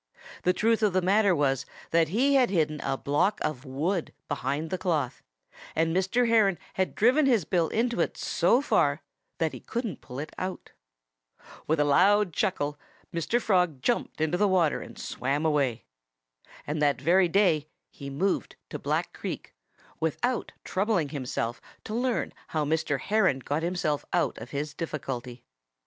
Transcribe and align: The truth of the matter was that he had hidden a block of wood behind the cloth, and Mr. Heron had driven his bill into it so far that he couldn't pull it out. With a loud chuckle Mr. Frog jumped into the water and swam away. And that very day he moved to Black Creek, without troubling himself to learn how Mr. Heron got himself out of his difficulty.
The 0.41 0.51
truth 0.51 0.81
of 0.81 0.93
the 0.93 1.01
matter 1.03 1.35
was 1.35 1.63
that 1.91 2.07
he 2.07 2.33
had 2.33 2.49
hidden 2.49 2.79
a 2.81 2.97
block 2.97 3.37
of 3.43 3.65
wood 3.65 4.11
behind 4.27 4.71
the 4.71 4.77
cloth, 4.79 5.21
and 5.75 5.95
Mr. 5.95 6.27
Heron 6.27 6.57
had 6.73 6.95
driven 6.95 7.27
his 7.27 7.45
bill 7.45 7.67
into 7.67 7.99
it 8.01 8.17
so 8.17 8.63
far 8.63 9.03
that 9.37 9.53
he 9.53 9.59
couldn't 9.59 10.01
pull 10.01 10.17
it 10.17 10.33
out. 10.39 10.71
With 11.67 11.79
a 11.79 11.83
loud 11.85 12.33
chuckle 12.33 12.79
Mr. 13.13 13.39
Frog 13.39 13.83
jumped 13.83 14.19
into 14.19 14.39
the 14.39 14.47
water 14.47 14.81
and 14.81 14.97
swam 14.97 15.45
away. 15.45 15.85
And 16.65 16.81
that 16.81 16.99
very 16.99 17.27
day 17.27 17.67
he 17.91 18.09
moved 18.09 18.55
to 18.71 18.79
Black 18.79 19.13
Creek, 19.13 19.53
without 19.99 20.51
troubling 20.63 21.09
himself 21.09 21.61
to 21.83 21.93
learn 21.93 22.33
how 22.47 22.65
Mr. 22.65 22.99
Heron 22.99 23.37
got 23.37 23.61
himself 23.61 24.03
out 24.11 24.35
of 24.39 24.49
his 24.49 24.73
difficulty. 24.73 25.43